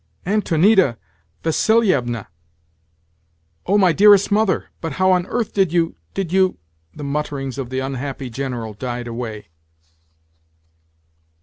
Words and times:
"Antonida 0.25 0.97
Vassilievna! 1.43 2.25
O 3.67 3.77
my 3.77 3.91
dearest 3.93 4.31
mother! 4.31 4.69
But 4.81 4.93
how 4.93 5.11
on 5.11 5.27
earth 5.27 5.53
did 5.53 5.71
you, 5.71 5.95
did 6.15 6.33
you—?" 6.33 6.57
The 6.95 7.03
mutterings 7.03 7.59
of 7.59 7.69
the 7.69 7.81
unhappy 7.81 8.31
General 8.31 8.73
died 8.73 9.05
away. 9.05 9.49